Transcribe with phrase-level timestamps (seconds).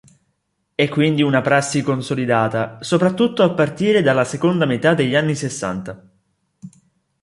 [0.73, 6.03] È quindi una prassi consolidata, soprattutto a partire dalla seconda metà degli anni sessanta.